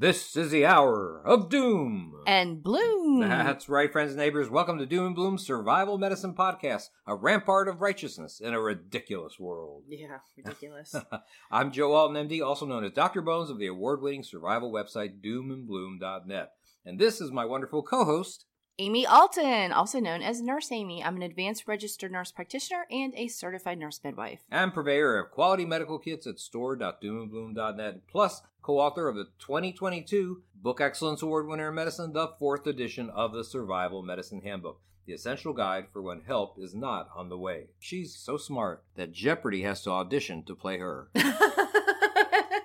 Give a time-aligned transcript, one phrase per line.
[0.00, 2.22] This is the hour of doom.
[2.26, 3.20] And bloom.
[3.20, 4.48] That's right, friends and neighbors.
[4.48, 9.38] Welcome to Doom and Bloom Survival Medicine Podcast, a rampart of righteousness in a ridiculous
[9.38, 9.82] world.
[9.86, 10.94] Yeah, ridiculous.
[11.50, 13.20] I'm Joe Alton, MD, also known as Dr.
[13.20, 16.52] Bones of the award winning survival website doomandbloom.net.
[16.86, 18.46] And this is my wonderful co host,
[18.80, 21.04] Amy Alton, also known as Nurse Amy.
[21.04, 24.40] I'm an advanced registered nurse practitioner and a certified nurse midwife.
[24.50, 30.80] I'm purveyor of quality medical kits at store.doomandbloom.net, plus co author of the 2022 Book
[30.80, 34.80] Excellence Award winner in medicine, the fourth edition of the Survival Medicine Handbook.
[35.04, 37.66] The essential guide for when help is not on the way.
[37.78, 41.10] She's so smart that Jeopardy has to audition to play her.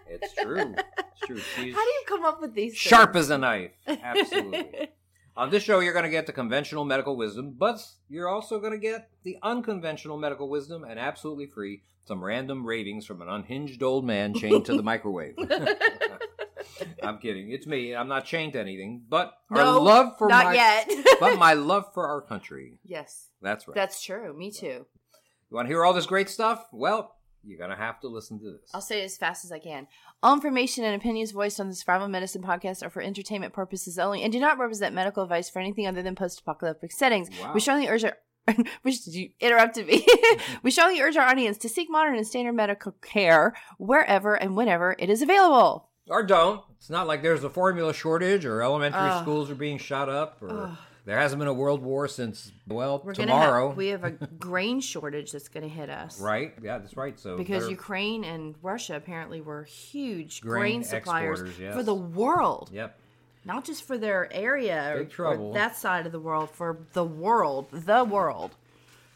[0.07, 0.75] It's true.
[0.97, 1.39] It's true.
[1.39, 2.73] She's How do you come up with these?
[2.73, 3.25] sharp things?
[3.25, 3.71] as a knife.
[3.85, 4.87] Absolutely.
[5.37, 8.71] On this show, you're going to get the conventional medical wisdom, but you're also going
[8.71, 13.81] to get the unconventional medical wisdom and absolutely free some random ravings from an unhinged
[13.83, 15.35] old man chained to the microwave.
[17.03, 17.51] I'm kidding.
[17.51, 17.95] It's me.
[17.95, 20.89] I'm not chained to anything, but our love for Not my yet.
[21.19, 22.79] but my love for our country.
[22.85, 23.75] yes, That's right.
[23.75, 24.33] that's true.
[24.37, 24.85] Me too.
[24.85, 26.65] you want to hear all this great stuff?
[26.71, 28.71] Well, you're going to have to listen to this.
[28.73, 29.87] I'll say it as fast as I can.
[30.23, 34.23] All information and opinions voiced on the Survival Medicine podcast are for entertainment purposes only
[34.23, 37.29] and do not represent medical advice for anything other than post-apocalyptic settings.
[37.41, 37.53] Wow.
[37.53, 38.17] We strongly urge our
[38.83, 40.05] which you interrupted me.
[40.63, 44.95] we strongly urge our audience to seek modern and standard medical care wherever and whenever
[44.99, 45.89] it is available.
[46.07, 46.61] Or don't.
[46.77, 49.23] It's not like there's a formula shortage or elementary Ugh.
[49.23, 50.77] schools are being shot up or Ugh.
[51.05, 53.69] There hasn't been a world war since, well, We're tomorrow.
[53.69, 56.53] have, we have a grain shortage that's going to hit us, right?
[56.61, 57.19] Yeah, that's right.
[57.19, 61.75] So Because Ukraine and Russia apparently were huge Grain grain, suppliers yes.
[61.75, 62.69] for the world.
[62.73, 62.97] Yep.
[63.45, 67.67] not just for their area or, or that side of the world, for the world,
[67.71, 68.55] the world.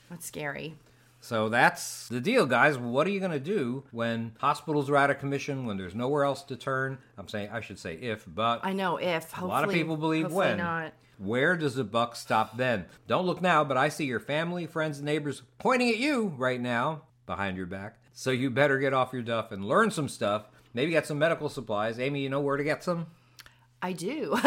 [0.10, 0.76] That's scary.
[1.22, 2.78] So that's the deal, guys.
[2.78, 6.24] What are you going to do when hospitals are out of commission, when there's nowhere
[6.24, 6.98] else to turn?
[7.18, 10.26] I'm saying, I should say if, but I know if a lot of people believe
[10.26, 10.58] hopefully when.
[10.58, 10.94] not.
[11.20, 12.86] Where does the buck stop then?
[13.06, 16.62] Don't look now, but I see your family, friends, and neighbors pointing at you right
[16.62, 18.00] now behind your back.
[18.14, 20.46] So you better get off your duff and learn some stuff.
[20.74, 22.00] Maybe get some medical supplies.
[22.00, 23.08] Amy, you know where to get some?
[23.82, 24.34] I do.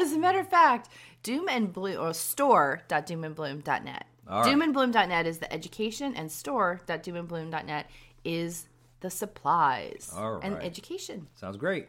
[0.00, 0.88] As a matter of fact,
[1.22, 4.06] Doom and Bloom or store.doomandbloom.net.
[4.26, 4.46] Right.
[4.46, 7.90] Doomandbloom.net is the education and store.doomandbloom.net
[8.24, 8.66] is
[9.00, 11.26] the supplies All and education.
[11.34, 11.88] Sounds great.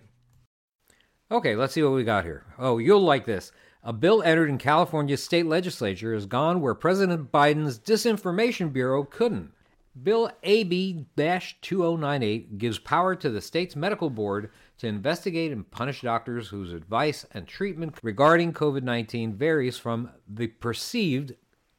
[1.31, 2.43] Okay, let's see what we got here.
[2.59, 3.51] Oh, you'll like this.
[3.87, 9.51] A bill entered in California's state legislature has gone where President Biden's Disinformation Bureau couldn't.
[10.01, 16.47] Bill AB 2098 gives power to the state's medical board to investigate and punish doctors
[16.47, 21.35] whose advice and treatment regarding COVID 19 varies from the perceived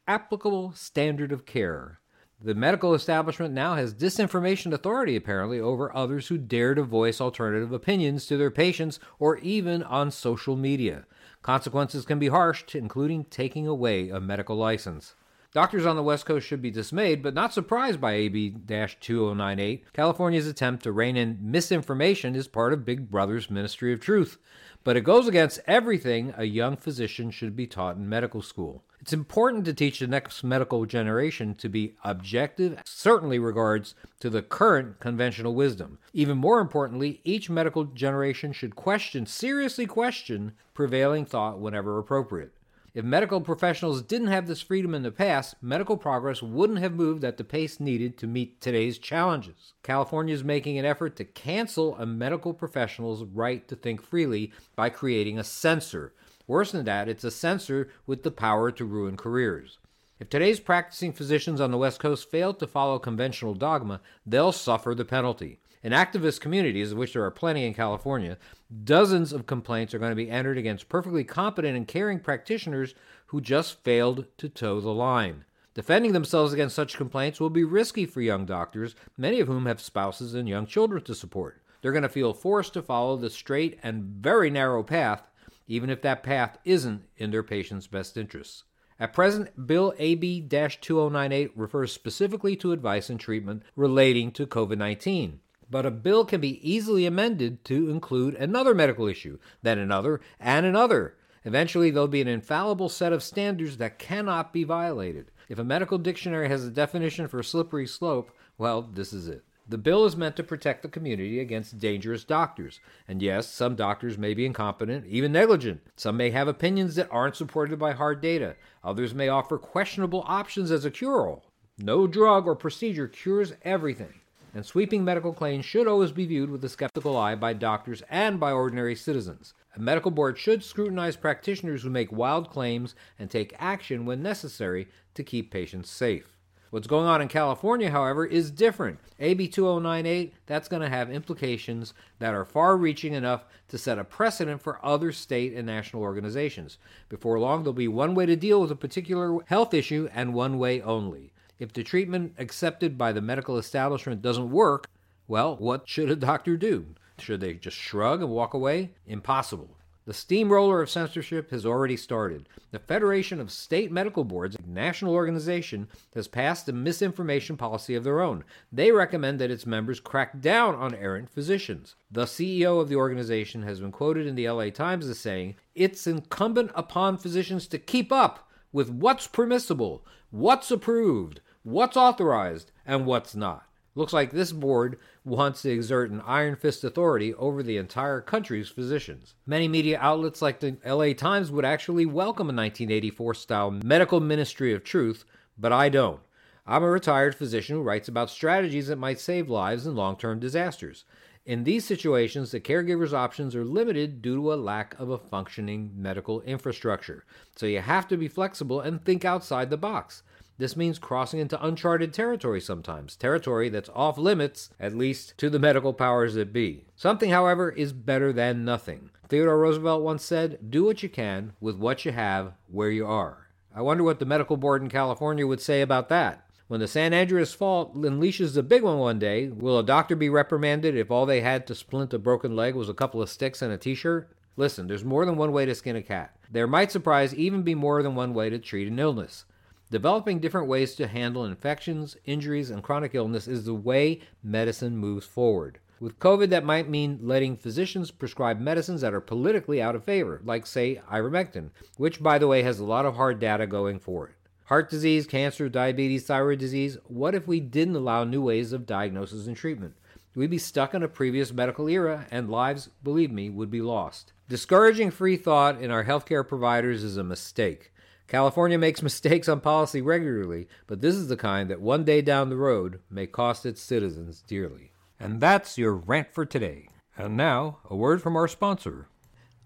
[0.06, 1.99] applicable standard of care.
[2.41, 7.73] The medical establishment now has disinformation authority, apparently, over others who dare to voice alternative
[7.73, 11.06] opinions to their patients or even on social media.
[11.47, 15.15] Consequences can be harsh, including taking away a medical license.
[15.53, 19.93] Doctors on the West Coast should be dismayed, but not surprised by AB 2098.
[19.93, 24.39] California's attempt to rein in misinformation is part of Big Brother's Ministry of Truth,
[24.83, 28.83] but it goes against everything a young physician should be taught in medical school.
[29.06, 34.43] It's important to teach the next medical generation to be objective, certainly regards to the
[34.43, 35.99] current conventional wisdom.
[36.12, 42.53] Even more importantly, each medical generation should question, seriously question, prevailing thought whenever appropriate.
[42.94, 47.23] If medical professionals didn't have this freedom in the past, medical progress wouldn't have moved
[47.23, 49.75] at the pace needed to meet today's challenges.
[49.84, 54.88] California is making an effort to cancel a medical professional's right to think freely by
[54.88, 56.12] creating a censor.
[56.47, 59.79] Worse than that, it's a censor with the power to ruin careers.
[60.19, 64.94] If today's practicing physicians on the West Coast fail to follow conventional dogma, they'll suffer
[64.94, 65.59] the penalty.
[65.82, 68.38] In activist communities, of which there are plenty in California,
[68.85, 72.94] dozens of complaints are going to be entered against perfectly competent and caring practitioners
[73.26, 75.44] who just failed to toe the line.
[75.75, 79.81] Defending themselves against such complaints will be risky for young doctors, many of whom have
[79.81, 81.61] spouses and young children to support.
[81.82, 85.31] They're going to feel forced to follow the straight and very narrow path,
[85.67, 88.65] even if that path isn't in their patient's best interests.
[88.99, 95.41] At present, Bill AB 2098 refers specifically to advice and treatment relating to COVID 19.
[95.69, 100.65] But a bill can be easily amended to include another medical issue, then another, and
[100.65, 101.17] another.
[101.45, 105.31] Eventually, there'll be an infallible set of standards that cannot be violated.
[105.49, 109.45] If a medical dictionary has a definition for slippery slope, well, this is it.
[109.69, 112.79] The bill is meant to protect the community against dangerous doctors.
[113.09, 115.81] And yes, some doctors may be incompetent, even negligent.
[115.97, 118.55] Some may have opinions that aren't supported by hard data.
[118.85, 121.45] Others may offer questionable options as a cure all.
[121.79, 124.15] No drug or procedure cures everything.
[124.57, 128.41] and sweeping medical claims should always be viewed with a skeptical eye by doctors and
[128.41, 129.53] by ordinary citizens.
[129.77, 134.89] A medical board should scrutinize practitioners who make wild claims and take action when necessary
[135.13, 136.36] to keep patients safe.
[136.71, 138.99] What's going on in California, however, is different.
[139.21, 144.05] AB 2098, that's going to have implications that are far reaching enough to set a
[144.05, 146.79] precedent for other state and national organizations.
[147.09, 150.59] Before long, there'll be one way to deal with a particular health issue and one
[150.59, 151.33] way only.
[151.59, 154.89] If the treatment accepted by the medical establishment doesn't work,
[155.29, 156.87] well, what should a doctor do?
[157.19, 158.91] Should they just shrug and walk away?
[159.07, 159.75] Impossible.
[160.06, 162.49] The steamroller of censorship has already started.
[162.70, 168.05] The Federation of State Medical Boards, a national organization, has passed a misinformation policy of
[168.05, 168.44] their own.
[168.70, 171.97] They recommend that its members crack down on errant physicians.
[172.08, 176.06] The CEO of the organization has been quoted in the LA Times as saying, It's
[176.06, 183.35] incumbent upon physicians to keep up with what's permissible, what's approved, what's authorized, and what's
[183.35, 183.67] not.
[183.97, 188.69] Looks like this board wants to exert an iron fist authority over the entire country's
[188.69, 189.34] physicians.
[189.44, 194.73] Many media outlets like the LA Times would actually welcome a 1984 style medical ministry
[194.73, 195.25] of truth,
[195.58, 196.20] but I don't.
[196.64, 200.38] I'm a retired physician who writes about strategies that might save lives in long term
[200.38, 201.05] disasters.
[201.44, 205.93] In these situations, the caregiver's options are limited due to a lack of a functioning
[205.96, 207.25] medical infrastructure.
[207.55, 210.22] So you have to be flexible and think outside the box.
[210.58, 215.58] This means crossing into uncharted territory sometimes, territory that's off limits, at least to the
[215.58, 216.87] medical powers that be.
[216.97, 219.11] Something, however, is better than nothing.
[219.29, 223.49] Theodore Roosevelt once said, Do what you can with what you have where you are.
[223.75, 226.47] I wonder what the medical board in California would say about that.
[226.69, 230.29] When the San Andreas fault unleashes the big one one day, will a doctor be
[230.29, 233.62] reprimanded if all they had to splint a broken leg was a couple of sticks
[233.62, 234.31] and a t shirt?
[234.56, 236.35] Listen, there's more than one way to skin a cat.
[236.50, 239.44] There might surprise even be more than one way to treat an illness.
[239.88, 245.25] Developing different ways to handle infections, injuries, and chronic illness is the way medicine moves
[245.25, 245.79] forward.
[246.00, 250.43] With COVID, that might mean letting physicians prescribe medicines that are politically out of favor,
[250.44, 254.27] like, say, ivermectin, which, by the way, has a lot of hard data going for
[254.27, 254.35] it.
[254.65, 259.47] Heart disease, cancer, diabetes, thyroid disease what if we didn't allow new ways of diagnosis
[259.47, 259.94] and treatment?
[260.35, 264.32] We'd be stuck in a previous medical era, and lives, believe me, would be lost.
[264.49, 267.93] Discouraging free thought in our healthcare providers is a mistake.
[268.28, 272.49] California makes mistakes on policy regularly, but this is the kind that one day down
[272.49, 274.93] the road may cost its citizens dearly.
[275.19, 276.88] And that's your rant for today.
[277.17, 279.08] And now, a word from our sponsor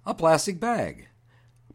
[0.06, 1.08] a plastic bag.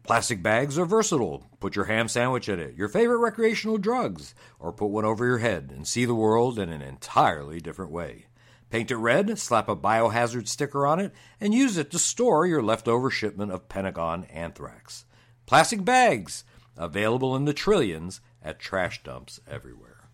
[0.02, 1.46] Plastic bags are versatile.
[1.60, 5.38] Put your ham sandwich in it, your favorite recreational drugs, or put one over your
[5.38, 8.26] head and see the world in an entirely different way.
[8.70, 12.62] Paint it red, slap a biohazard sticker on it, and use it to store your
[12.62, 15.04] leftover shipment of Pentagon anthrax.
[15.46, 16.44] Plastic bags!
[16.76, 20.08] Available in the trillions at trash dumps everywhere.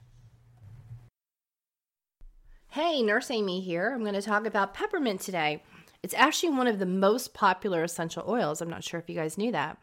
[2.68, 3.92] Hey, Nurse Amy here.
[3.92, 5.62] I'm going to talk about peppermint today.
[6.02, 8.60] It's actually one of the most popular essential oils.
[8.60, 9.76] I'm not sure if you guys knew that.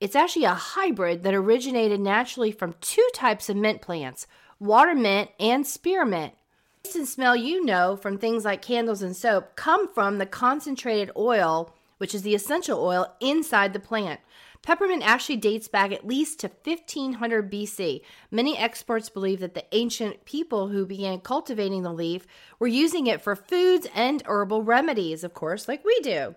[0.00, 4.26] It's actually a hybrid that originated naturally from two types of mint plants
[4.58, 6.34] water mint and spearmint.
[6.82, 11.10] Taste and smell you know from things like candles and soap come from the concentrated
[11.16, 14.20] oil, which is the essential oil inside the plant.
[14.62, 18.02] Peppermint actually dates back at least to 1500 BC.
[18.30, 22.26] Many experts believe that the ancient people who began cultivating the leaf
[22.58, 26.34] were using it for foods and herbal remedies, of course, like we do.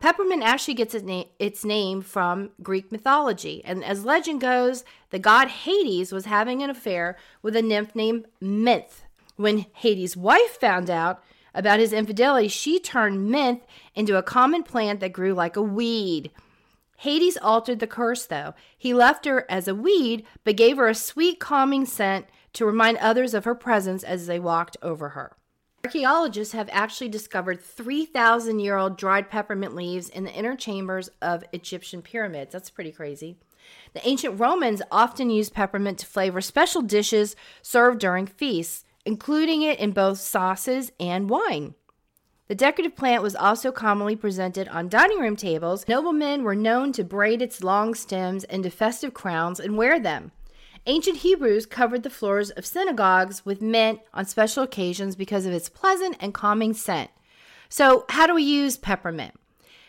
[0.00, 5.18] Peppermint actually gets its, na- its name from Greek mythology, and as legend goes, the
[5.20, 9.02] god Hades was having an affair with a nymph named Minth.
[9.36, 11.22] When Hades' wife found out
[11.54, 13.62] about his infidelity, she turned Minth
[13.94, 16.32] into a common plant that grew like a weed.
[16.98, 18.54] Hades altered the curse, though.
[18.76, 22.98] He left her as a weed, but gave her a sweet, calming scent to remind
[22.98, 25.36] others of her presence as they walked over her.
[25.84, 31.44] Archaeologists have actually discovered 3,000 year old dried peppermint leaves in the inner chambers of
[31.52, 32.52] Egyptian pyramids.
[32.52, 33.36] That's pretty crazy.
[33.92, 39.78] The ancient Romans often used peppermint to flavor special dishes served during feasts, including it
[39.78, 41.74] in both sauces and wine.
[42.46, 45.88] The decorative plant was also commonly presented on dining room tables.
[45.88, 50.30] Noblemen were known to braid its long stems into festive crowns and wear them.
[50.86, 55.70] Ancient Hebrews covered the floors of synagogues with mint on special occasions because of its
[55.70, 57.10] pleasant and calming scent.
[57.70, 59.32] So, how do we use peppermint?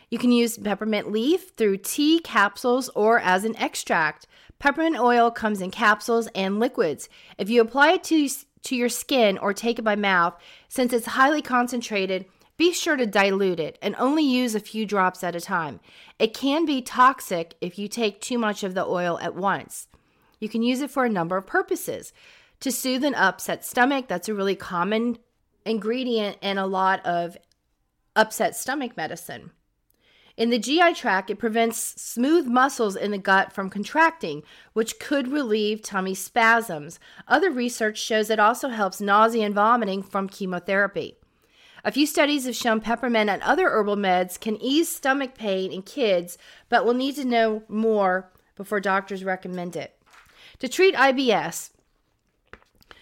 [0.09, 4.27] You can use peppermint leaf through tea, capsules, or as an extract.
[4.59, 7.09] Peppermint oil comes in capsules and liquids.
[7.38, 8.29] If you apply it to,
[8.63, 12.25] to your skin or take it by mouth, since it's highly concentrated,
[12.57, 15.79] be sure to dilute it and only use a few drops at a time.
[16.19, 19.88] It can be toxic if you take too much of the oil at once.
[20.39, 22.13] You can use it for a number of purposes.
[22.62, 25.17] To soothe an upset stomach, that's a really common
[25.65, 27.38] ingredient in a lot of
[28.15, 29.51] upset stomach medicine.
[30.38, 34.43] In the GI tract, it prevents smooth muscles in the gut from contracting,
[34.74, 37.00] which could relieve tummy spasms.
[37.27, 41.17] Other research shows it also helps nausea and vomiting from chemotherapy.
[41.86, 45.84] A few studies have shown peppermint and other herbal meds can ease stomach pain in
[45.84, 46.36] kids,
[46.68, 49.96] but we'll need to know more before doctors recommend it.
[50.60, 51.70] To treat IBS,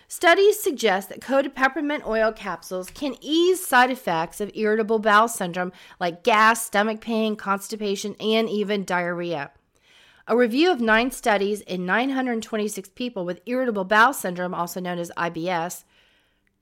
[0.09, 5.71] Studies suggest that coated peppermint oil capsules can ease side effects of irritable bowel syndrome
[5.99, 9.49] like gas, stomach pain, constipation, and even diarrhea.
[10.27, 15.11] A review of nine studies in 926 people with irritable bowel syndrome, also known as
[15.17, 15.83] IBS,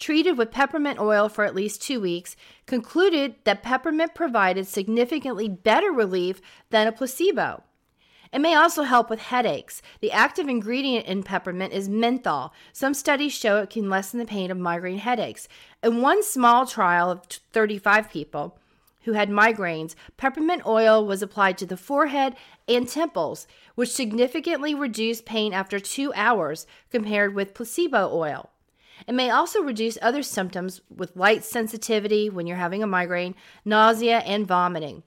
[0.02, 5.92] treated with peppermint oil for at least two weeks, concluded that peppermint provided significantly better
[5.92, 6.42] relief
[6.72, 7.64] than a placebo.
[8.34, 9.82] It may also help with headaches.
[10.00, 12.54] The active ingredient in peppermint is menthol.
[12.74, 15.48] Some studies show it can lessen the pain of migraine headaches.
[15.84, 18.58] In one small trial of 35 people
[19.04, 22.36] who had migraines, peppermint oil was applied to the forehead
[22.68, 28.50] and temples, which significantly reduced pain after two hours compared with placebo oil.
[29.08, 34.20] It may also reduce other symptoms with light sensitivity when you're having a migraine, nausea,
[34.20, 35.04] and vomiting.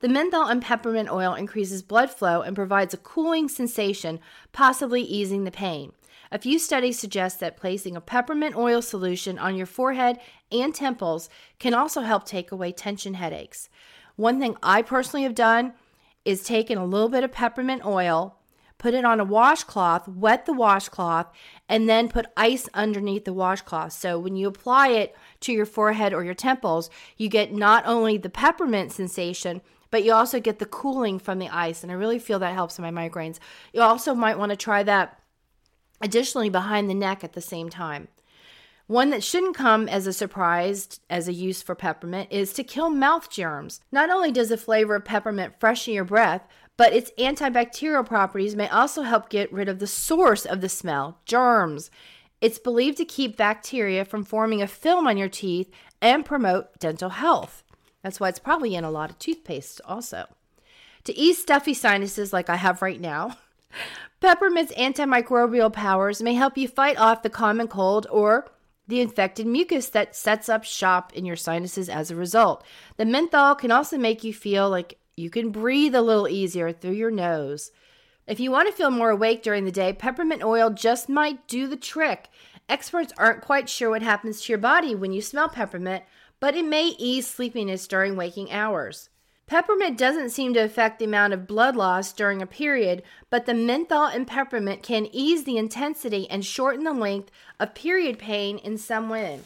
[0.00, 4.20] The menthol and peppermint oil increases blood flow and provides a cooling sensation,
[4.52, 5.92] possibly easing the pain.
[6.30, 10.18] A few studies suggest that placing a peppermint oil solution on your forehead
[10.52, 13.68] and temples can also help take away tension headaches.
[14.16, 15.72] One thing I personally have done
[16.24, 18.37] is taken a little bit of peppermint oil,
[18.78, 21.26] put it on a washcloth, wet the washcloth,
[21.68, 23.92] and then put ice underneath the washcloth.
[23.92, 28.16] So when you apply it to your forehead or your temples, you get not only
[28.16, 31.82] the peppermint sensation, but you also get the cooling from the ice.
[31.82, 33.38] And I really feel that helps my migraines.
[33.72, 35.18] You also might want to try that
[36.00, 38.08] additionally behind the neck at the same time.
[38.86, 42.88] One that shouldn't come as a surprise as a use for peppermint is to kill
[42.88, 43.80] mouth germs.
[43.92, 46.46] Not only does the flavor of peppermint freshen your breath,
[46.78, 51.18] but its antibacterial properties may also help get rid of the source of the smell,
[51.26, 51.90] germs.
[52.40, 55.70] It's believed to keep bacteria from forming a film on your teeth
[56.00, 57.64] and promote dental health.
[58.02, 60.26] That's why it's probably in a lot of toothpaste also.
[61.04, 63.36] To ease stuffy sinuses like I have right now,
[64.20, 68.52] peppermint's antimicrobial powers may help you fight off the common cold or
[68.86, 72.64] the infected mucus that sets up shop in your sinuses as a result.
[72.98, 76.92] The menthol can also make you feel like you can breathe a little easier through
[76.92, 77.72] your nose.
[78.26, 81.66] If you want to feel more awake during the day, peppermint oil just might do
[81.66, 82.28] the trick.
[82.68, 86.04] Experts aren't quite sure what happens to your body when you smell peppermint,
[86.38, 89.08] but it may ease sleepiness during waking hours.
[89.46, 93.54] Peppermint doesn't seem to affect the amount of blood loss during a period, but the
[93.54, 98.76] menthol in peppermint can ease the intensity and shorten the length of period pain in
[98.76, 99.44] some women.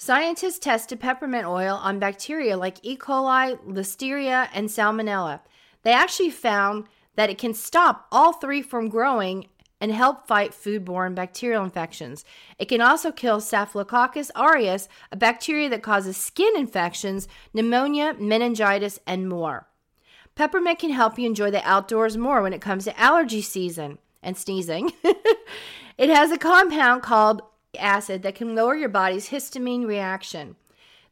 [0.00, 2.96] Scientists tested peppermint oil on bacteria like E.
[2.96, 5.40] coli, Listeria, and Salmonella.
[5.82, 6.84] They actually found
[7.16, 9.48] that it can stop all three from growing
[9.80, 12.24] and help fight foodborne bacterial infections.
[12.60, 19.28] It can also kill Staphylococcus aureus, a bacteria that causes skin infections, pneumonia, meningitis, and
[19.28, 19.66] more.
[20.36, 24.36] Peppermint can help you enjoy the outdoors more when it comes to allergy season and
[24.36, 24.92] sneezing.
[25.98, 27.42] it has a compound called
[27.76, 30.56] acid that can lower your body's histamine reaction.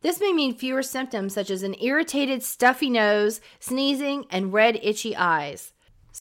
[0.00, 5.14] This may mean fewer symptoms such as an irritated, stuffy nose, sneezing, and red, itchy
[5.16, 5.72] eyes.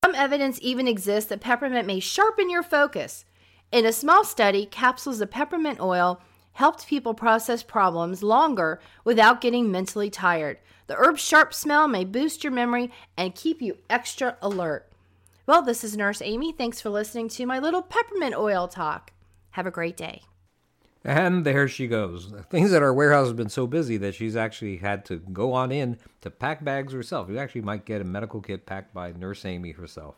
[0.03, 3.25] Some evidence even exists that peppermint may sharpen your focus.
[3.71, 6.21] In a small study, capsules of peppermint oil
[6.53, 10.57] helped people process problems longer without getting mentally tired.
[10.87, 14.89] The herb's sharp smell may boost your memory and keep you extra alert.
[15.47, 16.51] Well, this is Nurse Amy.
[16.51, 19.11] Thanks for listening to my little peppermint oil talk.
[19.55, 20.23] Have a great day.
[21.05, 22.33] And there she goes.
[22.49, 25.71] Things at our warehouse have been so busy that she's actually had to go on
[25.71, 27.29] in to pack bags herself.
[27.29, 30.15] You actually might get a medical kit packed by Nurse Amy herself.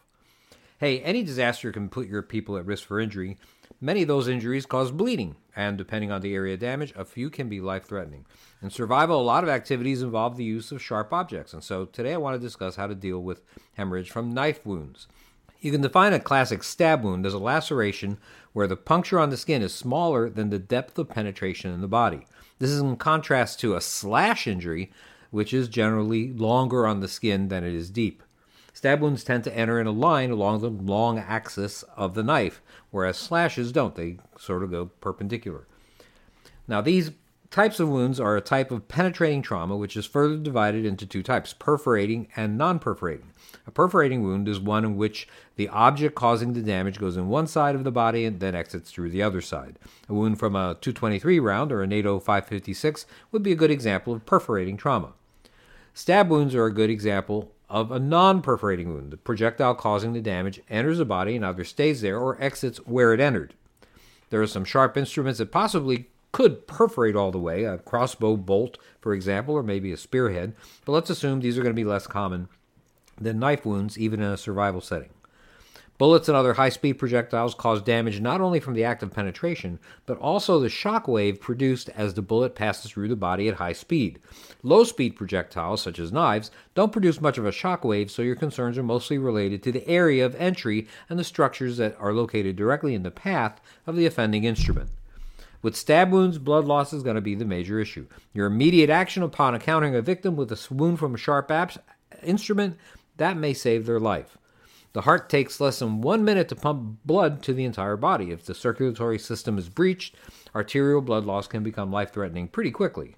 [0.79, 3.38] Hey, any disaster can put your people at risk for injury.
[3.79, 7.29] Many of those injuries cause bleeding, and depending on the area of damage, a few
[7.29, 8.25] can be life threatening.
[8.63, 12.13] In survival, a lot of activities involve the use of sharp objects, and so today
[12.13, 15.08] I want to discuss how to deal with hemorrhage from knife wounds.
[15.60, 18.18] You can define a classic stab wound as a laceration
[18.54, 21.88] where the puncture on the skin is smaller than the depth of penetration in the
[21.88, 22.28] body.
[22.60, 24.92] This is in contrast to a slash injury,
[25.32, 28.24] which is generally longer on the skin than it is deep.
[28.74, 32.62] Stab wounds tend to enter in a line along the long axis of the knife,
[32.92, 33.96] whereas slashes don't.
[33.96, 35.66] They sort of go perpendicular.
[36.68, 37.12] Now, these
[37.50, 41.24] Types of wounds are a type of penetrating trauma, which is further divided into two
[41.24, 43.32] types perforating and non perforating.
[43.66, 47.48] A perforating wound is one in which the object causing the damage goes in one
[47.48, 49.80] side of the body and then exits through the other side.
[50.10, 54.13] A wound from a 223 round or a NATO 556 would be a good example
[54.13, 55.13] of perforating trauma.
[55.94, 59.12] Stab wounds are a good example of a non perforating wound.
[59.12, 63.13] The projectile causing the damage enters the body and either stays there or exits where
[63.13, 63.54] it entered.
[64.30, 68.77] There are some sharp instruments that possibly could perforate all the way, a crossbow bolt,
[69.01, 70.53] for example, or maybe a spearhead,
[70.86, 72.48] but let's assume these are going to be less common
[73.20, 75.10] than knife wounds, even in a survival setting.
[75.98, 79.79] Bullets and other high speed projectiles cause damage not only from the act of penetration,
[80.06, 83.74] but also the shock wave produced as the bullet passes through the body at high
[83.74, 84.20] speed.
[84.62, 88.36] Low speed projectiles, such as knives, don't produce much of a shock wave, so your
[88.36, 92.56] concerns are mostly related to the area of entry and the structures that are located
[92.56, 94.91] directly in the path of the offending instrument.
[95.62, 98.08] With stab wounds, blood loss is going to be the major issue.
[98.34, 101.80] Your immediate action upon encountering a victim with a wound from a sharp abs-
[102.24, 102.78] instrument,
[103.18, 104.38] that may save their life.
[104.94, 108.32] The heart takes less than one minute to pump blood to the entire body.
[108.32, 110.16] If the circulatory system is breached,
[110.56, 113.16] arterial blood loss can become life threatening pretty quickly.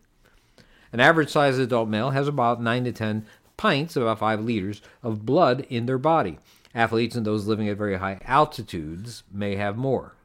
[0.91, 3.25] An average sized adult male has about 9 to 10
[3.58, 6.39] pints, about 5 liters, of blood in their body.
[6.74, 10.15] Athletes and those living at very high altitudes may have more.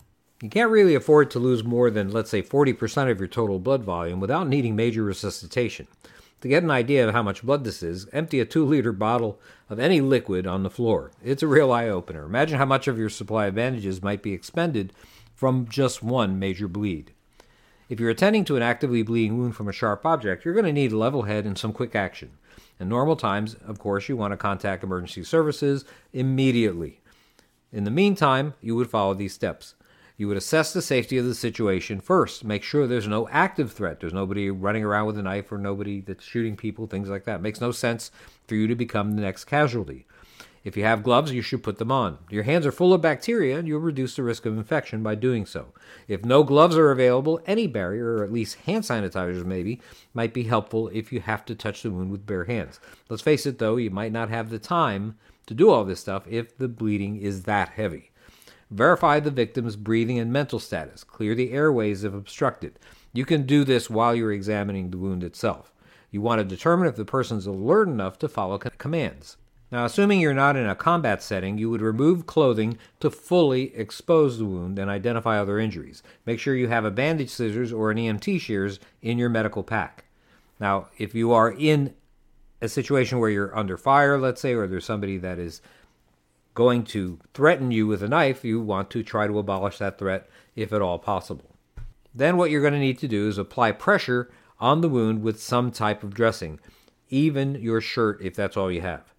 [0.44, 3.82] You can't really afford to lose more than, let's say, 40% of your total blood
[3.82, 5.88] volume without needing major resuscitation.
[6.42, 9.40] To get an idea of how much blood this is, empty a 2 liter bottle
[9.70, 11.12] of any liquid on the floor.
[11.24, 12.26] It's a real eye opener.
[12.26, 14.92] Imagine how much of your supply of bandages might be expended
[15.34, 17.12] from just one major bleed.
[17.88, 20.74] If you're attending to an actively bleeding wound from a sharp object, you're going to
[20.74, 22.32] need a level head and some quick action.
[22.78, 27.00] In normal times, of course, you want to contact emergency services immediately.
[27.72, 29.74] In the meantime, you would follow these steps.
[30.16, 32.44] You would assess the safety of the situation first.
[32.44, 33.98] Make sure there's no active threat.
[33.98, 37.36] There's nobody running around with a knife or nobody that's shooting people, things like that.
[37.36, 38.12] It makes no sense
[38.46, 40.06] for you to become the next casualty.
[40.62, 42.18] If you have gloves, you should put them on.
[42.30, 45.44] Your hands are full of bacteria, and you'll reduce the risk of infection by doing
[45.44, 45.74] so.
[46.08, 49.82] If no gloves are available, any barrier, or at least hand sanitizers maybe,
[50.14, 52.80] might be helpful if you have to touch the wound with bare hands.
[53.10, 56.24] Let's face it though, you might not have the time to do all this stuff
[56.28, 58.10] if the bleeding is that heavy.
[58.70, 61.04] Verify the victim's breathing and mental status.
[61.04, 62.78] Clear the airways if obstructed.
[63.12, 65.72] You can do this while you're examining the wound itself.
[66.10, 69.36] You want to determine if the person's alert enough to follow commands.
[69.72, 74.38] Now, assuming you're not in a combat setting, you would remove clothing to fully expose
[74.38, 76.02] the wound and identify other injuries.
[76.26, 80.04] Make sure you have a bandage scissors or an EMT shears in your medical pack.
[80.60, 81.94] Now, if you are in
[82.60, 85.60] a situation where you're under fire, let's say, or there's somebody that is
[86.54, 90.28] going to threaten you with a knife, you want to try to abolish that threat
[90.54, 91.56] if at all possible.
[92.14, 95.42] Then, what you're going to need to do is apply pressure on the wound with
[95.42, 96.60] some type of dressing,
[97.10, 99.12] even your shirt if that's all you have.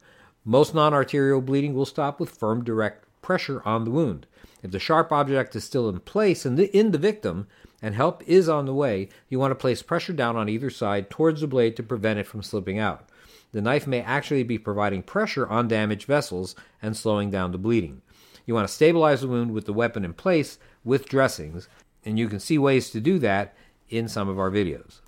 [0.46, 4.28] Most non arterial bleeding will stop with firm direct pressure on the wound.
[4.64, 7.48] If the sharp object is still in place the, in the victim
[7.82, 11.10] and help is on the way, you want to place pressure down on either side
[11.10, 13.10] towards the blade to prevent it from slipping out
[13.56, 18.02] the knife may actually be providing pressure on damaged vessels and slowing down the bleeding.
[18.46, 21.70] You want to stabilize the wound with the weapon in place with dressings,
[22.04, 23.56] and you can see ways to do that
[23.88, 25.00] in some of our videos.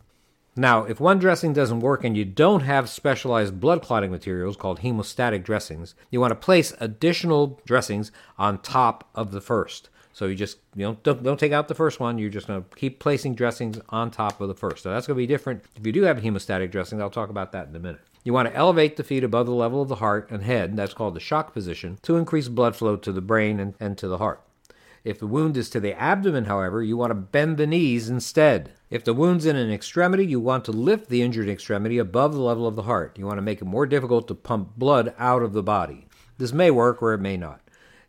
[0.56, 4.80] Now, if one dressing doesn't work and you don't have specialized blood clotting materials called
[4.80, 9.90] hemostatic dressings, you want to place additional dressings on top of the first.
[10.18, 12.18] So you just you know don't, don't take out the first one.
[12.18, 14.82] You're just going to keep placing dressings on top of the first.
[14.82, 15.64] So that's going to be different.
[15.76, 18.02] If you do have a hemostatic dressing, I'll talk about that in a minute.
[18.24, 20.96] You want to elevate the feet above the level of the heart and head, that's
[20.96, 24.18] called the shock position, to increase blood flow to the brain and, and to the
[24.18, 24.42] heart.
[25.04, 28.72] If the wound is to the abdomen, however, you want to bend the knees instead.
[28.90, 32.42] If the wound's in an extremity, you want to lift the injured extremity above the
[32.42, 33.20] level of the heart.
[33.20, 36.08] You want to make it more difficult to pump blood out of the body.
[36.40, 37.62] This may work or it may not.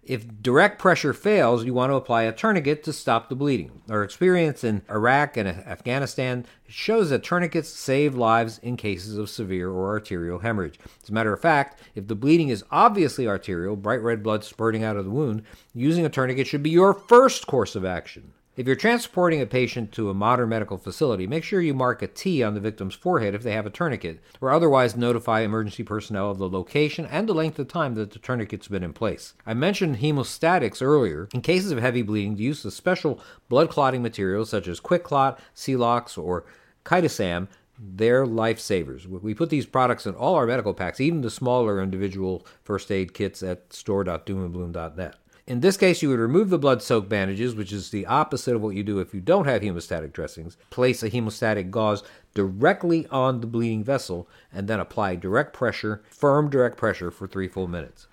[0.08, 3.82] If direct pressure fails, you want to apply a tourniquet to stop the bleeding.
[3.90, 9.70] Our experience in Iraq and Afghanistan shows that tourniquets save lives in cases of severe
[9.70, 10.78] or arterial hemorrhage.
[11.02, 14.82] As a matter of fact, if the bleeding is obviously arterial, bright red blood spurting
[14.82, 15.42] out of the wound,
[15.74, 18.32] using a tourniquet should be your first course of action.
[18.58, 22.08] If you're transporting a patient to a modern medical facility, make sure you mark a
[22.08, 26.32] T on the victim's forehead if they have a tourniquet, or otherwise notify emergency personnel
[26.32, 29.34] of the location and the length of time that the tourniquet's been in place.
[29.46, 31.28] I mentioned hemostatics earlier.
[31.32, 35.38] In cases of heavy bleeding, the use of special blood clotting materials such as QuikClot,
[35.54, 36.44] Celox, or
[36.84, 37.46] Chitosan
[37.80, 39.06] they're lifesavers.
[39.06, 43.14] We put these products in all our medical packs, even the smaller individual first aid
[43.14, 45.14] kits at store.doomandbloom.net.
[45.48, 48.60] In this case, you would remove the blood soaked bandages, which is the opposite of
[48.60, 50.58] what you do if you don't have hemostatic dressings.
[50.68, 52.02] Place a hemostatic gauze
[52.34, 57.48] directly on the bleeding vessel and then apply direct pressure, firm direct pressure, for three
[57.48, 58.08] full minutes.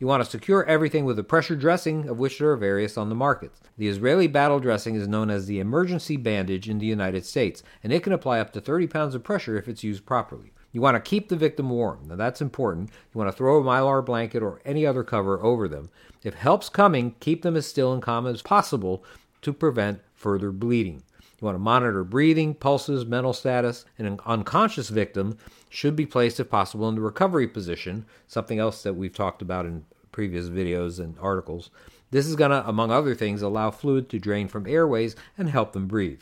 [0.00, 3.10] You want to secure everything with a pressure dressing, of which there are various on
[3.10, 3.52] the market.
[3.78, 7.92] The Israeli battle dressing is known as the emergency bandage in the United States, and
[7.92, 10.52] it can apply up to 30 pounds of pressure if it's used properly.
[10.72, 12.08] You want to keep the victim warm.
[12.08, 12.88] Now, that's important.
[13.12, 15.90] You want to throw a mylar blanket or any other cover over them.
[16.24, 19.04] If help's coming, keep them as still and calm as possible
[19.42, 21.02] to prevent further bleeding.
[21.20, 23.84] You want to monitor breathing, pulses, mental status.
[23.98, 25.36] An unconscious victim
[25.68, 29.66] should be placed, if possible, in the recovery position, something else that we've talked about
[29.66, 31.68] in previous videos and articles.
[32.12, 35.72] This is going to, among other things, allow fluid to drain from airways and help
[35.72, 36.20] them breathe.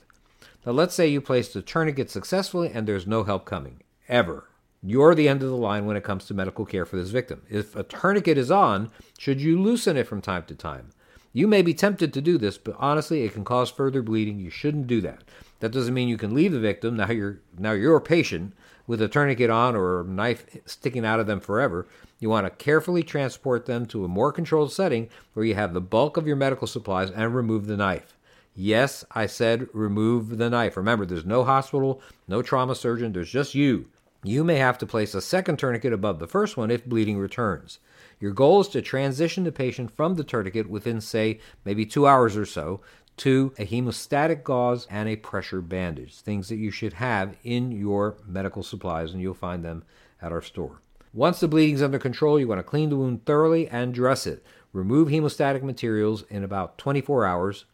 [0.66, 4.48] Now, let's say you placed a tourniquet successfully and there's no help coming ever.
[4.82, 7.42] You're the end of the line when it comes to medical care for this victim.
[7.48, 10.90] If a tourniquet is on, should you loosen it from time to time?
[11.32, 14.40] You may be tempted to do this, but honestly, it can cause further bleeding.
[14.40, 15.22] You shouldn't do that.
[15.60, 16.96] That doesn't mean you can leave the victim.
[16.96, 18.54] Now you're now you're a patient
[18.86, 21.86] with a tourniquet on or a knife sticking out of them forever.
[22.18, 25.80] You want to carefully transport them to a more controlled setting where you have the
[25.80, 28.16] bulk of your medical supplies and remove the knife.
[28.54, 30.76] Yes, I said remove the knife.
[30.76, 33.86] Remember, there's no hospital, no trauma surgeon, there's just you.
[34.22, 37.78] You may have to place a second tourniquet above the first one if bleeding returns.
[38.18, 42.36] Your goal is to transition the patient from the tourniquet within, say, maybe two hours
[42.36, 42.82] or so
[43.16, 48.16] to a hemostatic gauze and a pressure bandage, things that you should have in your
[48.26, 49.84] medical supplies, and you'll find them
[50.20, 50.82] at our store.
[51.14, 54.26] Once the bleeding is under control, you want to clean the wound thoroughly and dress
[54.26, 54.44] it.
[54.74, 57.64] Remove hemostatic materials in about 24 hours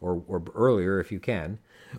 [0.00, 1.58] or, or earlier if you can.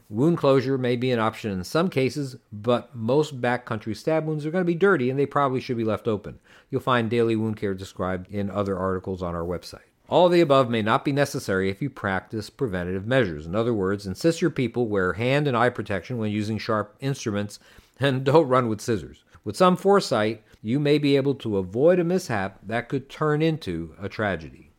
[0.09, 4.51] Wound closure may be an option in some cases, but most backcountry stab wounds are
[4.51, 6.39] going to be dirty and they probably should be left open.
[6.69, 9.79] You'll find daily wound care described in other articles on our website.
[10.07, 13.45] All the above may not be necessary if you practice preventative measures.
[13.45, 17.59] In other words, insist your people wear hand and eye protection when using sharp instruments
[17.99, 19.23] and don't run with scissors.
[19.43, 23.95] With some foresight, you may be able to avoid a mishap that could turn into
[23.99, 24.70] a tragedy.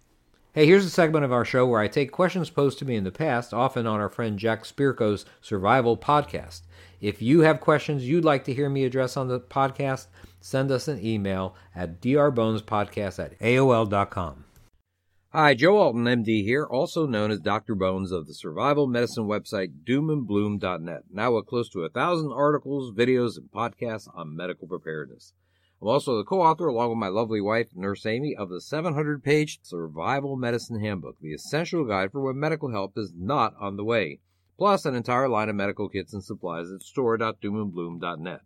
[0.55, 3.05] Hey, here's a segment of our show where I take questions posed to me in
[3.05, 6.61] the past, often on our friend Jack Spirko's Survival podcast.
[7.01, 10.09] If you have questions you'd like to hear me address on the podcast,
[10.43, 14.45] send us an email at drbonespodcast at aol.com.
[15.31, 17.75] Hi, Joe Alton, MD here, also known as Dr.
[17.75, 23.39] Bones of the survival medicine website doomandbloom.net, now with close to a thousand articles, videos,
[23.39, 25.33] and podcasts on medical preparedness.
[25.83, 30.37] I'm also the co-author, along with my lovely wife, Nurse Amy, of the 700-page Survival
[30.37, 34.21] Medicine Handbook, the essential guide for when medical help is not on the way,
[34.57, 38.43] plus an entire line of medical kits and supplies at store.doomandbloom.net.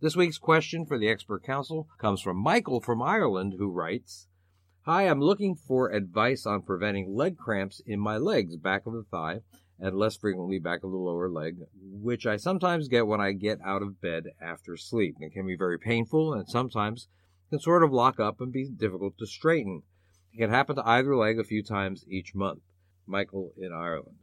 [0.00, 4.26] This week's question for the expert council comes from Michael from Ireland, who writes,
[4.86, 9.04] Hi, I'm looking for advice on preventing leg cramps in my legs, back of the
[9.10, 9.40] thigh,
[9.78, 13.58] and less frequently back of the lower leg, which I sometimes get when I get
[13.64, 15.16] out of bed after sleep.
[15.20, 17.08] It can be very painful and sometimes
[17.50, 19.82] can sort of lock up and be difficult to straighten.
[20.32, 22.60] It can happen to either leg a few times each month.
[23.06, 24.16] Michael in Ireland.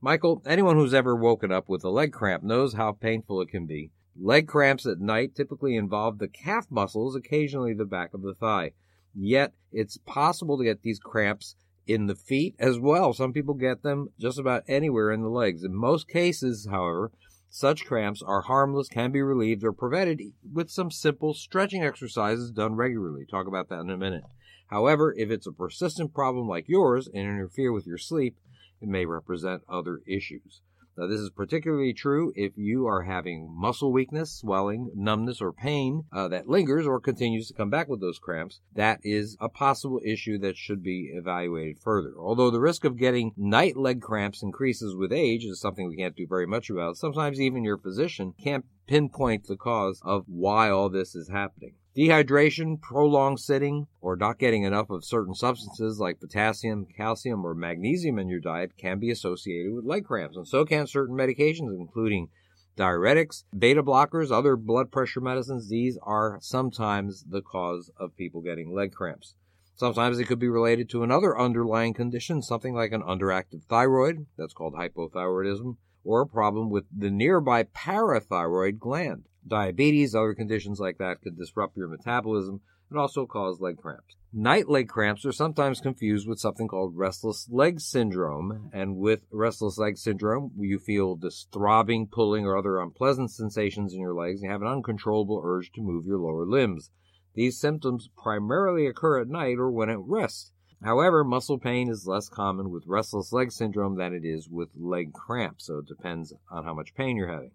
[0.00, 3.66] Michael, anyone who's ever woken up with a leg cramp knows how painful it can
[3.66, 3.90] be.
[4.20, 8.72] Leg cramps at night typically involve the calf muscles, occasionally the back of the thigh.
[9.14, 11.56] Yet, it's possible to get these cramps
[11.88, 13.12] in the feet as well.
[13.12, 15.64] Some people get them just about anywhere in the legs.
[15.64, 17.10] In most cases, however,
[17.48, 20.20] such cramps are harmless, can be relieved or prevented
[20.52, 23.24] with some simple stretching exercises done regularly.
[23.24, 24.24] Talk about that in a minute.
[24.66, 28.36] However, if it's a persistent problem like yours and interfere with your sleep,
[28.82, 30.60] it may represent other issues.
[30.98, 36.06] Now, this is particularly true if you are having muscle weakness, swelling, numbness, or pain
[36.12, 38.58] uh, that lingers or continues to come back with those cramps.
[38.74, 42.14] That is a possible issue that should be evaluated further.
[42.18, 46.16] Although the risk of getting night leg cramps increases with age is something we can't
[46.16, 46.96] do very much about.
[46.96, 51.74] Sometimes even your physician can't pinpoint the cause of why all this is happening.
[51.98, 58.20] Dehydration, prolonged sitting, or not getting enough of certain substances like potassium, calcium, or magnesium
[58.20, 62.28] in your diet can be associated with leg cramps, and so can certain medications, including
[62.76, 65.68] diuretics, beta blockers, other blood pressure medicines.
[65.68, 69.34] These are sometimes the cause of people getting leg cramps.
[69.74, 74.54] Sometimes it could be related to another underlying condition, something like an underactive thyroid, that's
[74.54, 79.24] called hypothyroidism, or a problem with the nearby parathyroid gland.
[79.46, 84.16] Diabetes, other conditions like that could disrupt your metabolism and also cause leg cramps.
[84.32, 89.78] Night leg cramps are sometimes confused with something called restless leg syndrome, and with restless
[89.78, 94.50] leg syndrome, you feel this throbbing, pulling, or other unpleasant sensations in your legs and
[94.50, 96.90] have an uncontrollable urge to move your lower limbs.
[97.34, 100.52] These symptoms primarily occur at night or when at rest.
[100.82, 105.12] However, muscle pain is less common with restless leg syndrome than it is with leg
[105.12, 107.52] cramp, so it depends on how much pain you're having.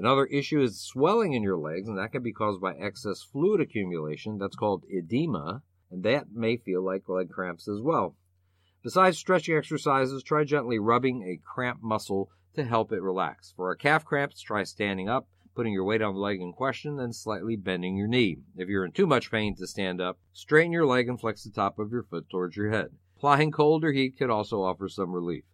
[0.00, 3.60] Another issue is swelling in your legs, and that can be caused by excess fluid
[3.60, 4.38] accumulation.
[4.38, 8.16] That's called edema, and that may feel like leg cramps as well.
[8.82, 13.52] Besides stretching exercises, try gently rubbing a cramped muscle to help it relax.
[13.54, 16.98] For a calf cramps, try standing up, putting your weight on the leg in question,
[16.98, 18.38] and slightly bending your knee.
[18.56, 21.50] If you're in too much pain to stand up, straighten your leg and flex the
[21.50, 22.92] top of your foot towards your head.
[23.18, 25.44] Applying cold or heat could also offer some relief.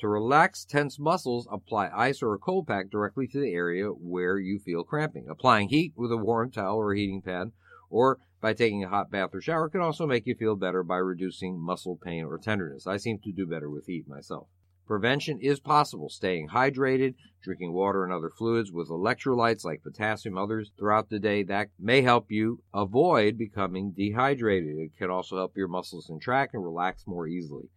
[0.00, 4.38] To relax tense muscles, apply ice or a cold pack directly to the area where
[4.38, 5.28] you feel cramping.
[5.28, 7.52] Applying heat with a warm towel or heating pad,
[7.90, 10.96] or by taking a hot bath or shower, can also make you feel better by
[10.96, 12.86] reducing muscle pain or tenderness.
[12.86, 14.48] I seem to do better with heat myself.
[14.86, 16.10] Prevention is possible.
[16.10, 21.42] Staying hydrated, drinking water and other fluids with electrolytes like potassium, others throughout the day,
[21.44, 24.76] that may help you avoid becoming dehydrated.
[24.76, 27.70] It can also help your muscles contract and relax more easily.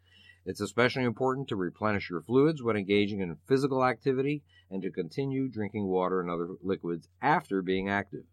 [0.48, 5.50] It's especially important to replenish your fluids when engaging in physical activity and to continue
[5.50, 8.24] drinking water and other liquids after being active.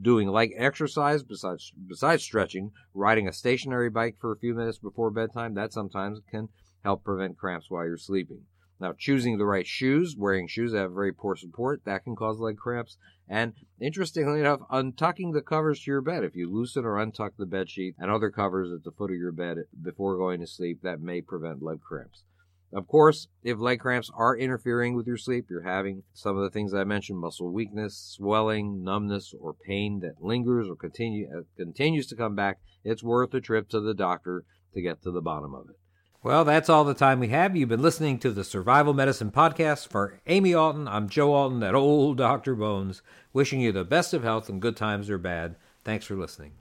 [0.00, 5.10] Doing light exercise besides besides stretching, riding a stationary bike for a few minutes before
[5.10, 6.50] bedtime, that sometimes can
[6.84, 8.46] help prevent cramps while you're sleeping.
[8.80, 12.40] Now, choosing the right shoes, wearing shoes that have very poor support, that can cause
[12.40, 12.96] leg cramps.
[13.28, 16.24] And interestingly enough, untucking the covers to your bed.
[16.24, 19.18] If you loosen or untuck the bed sheet and other covers at the foot of
[19.18, 22.24] your bed before going to sleep, that may prevent leg cramps.
[22.72, 26.50] Of course, if leg cramps are interfering with your sleep, you're having some of the
[26.50, 32.06] things I mentioned, muscle weakness, swelling, numbness, or pain that lingers or continue, uh, continues
[32.06, 35.52] to come back, it's worth a trip to the doctor to get to the bottom
[35.52, 35.79] of it.
[36.22, 37.56] Well, that's all the time we have.
[37.56, 39.88] You've been listening to the Survival Medicine Podcast.
[39.88, 42.54] For Amy Alton, I'm Joe Alton, that old Dr.
[42.54, 43.00] Bones,
[43.32, 45.56] wishing you the best of health in good times or bad.
[45.82, 46.52] Thanks for listening.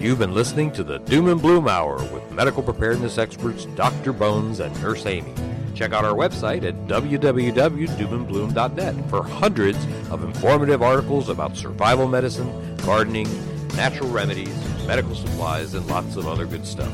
[0.00, 4.12] You've been listening to the Doom and Bloom Hour with medical preparedness experts Dr.
[4.12, 5.32] Bones and Nurse Amy.
[5.76, 9.78] Check out our website at www.doomandbloom.net for hundreds
[10.10, 13.28] of informative articles about survival medicine, gardening,
[13.76, 14.54] natural remedies,
[14.86, 16.92] medical supplies, and lots of other good stuff.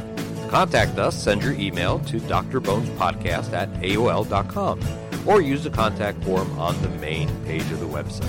[0.48, 4.80] Contact us, send your email to drbonespodcast at AOL.com
[5.26, 8.24] or use the contact form on the main page of the website.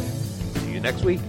[0.60, 1.20] See you next week.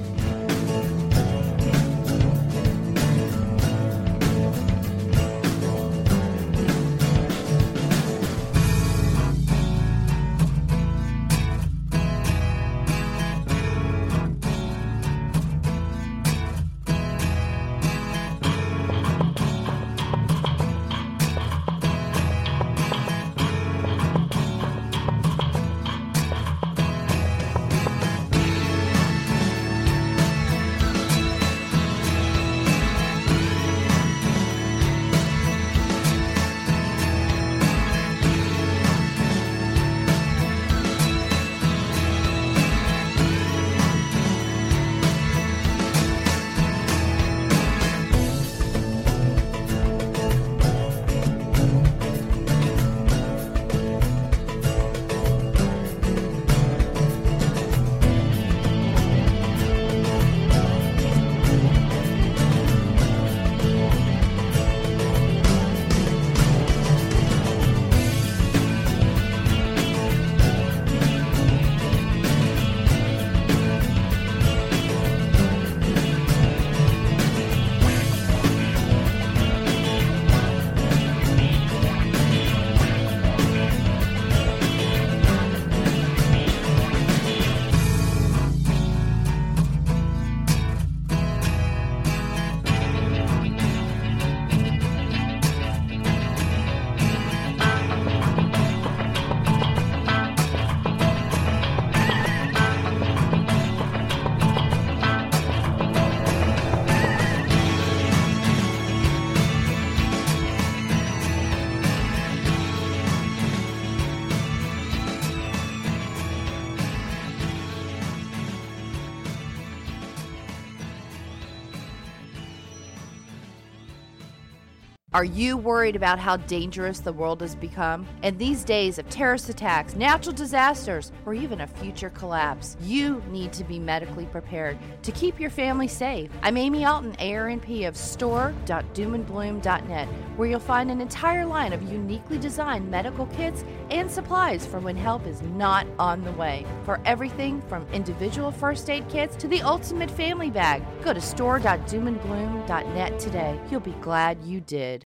[125.15, 128.07] Are you worried about how dangerous the world has become?
[128.23, 133.53] In these days of terrorist attacks, natural disasters, or even a future collapse, you need
[133.53, 136.31] to be medically prepared to keep your family safe.
[136.43, 142.91] I'm Amy Alton, ARNP of store.doomandbloom.net, where you'll find an entire line of uniquely designed
[142.91, 146.65] medical kits and supplies for when help is not on the way.
[146.85, 153.19] For everything from individual first aid kits to the ultimate family bag, go to store.doomandbloom.net
[153.19, 153.61] today.
[153.71, 155.01] You'll be glad you did.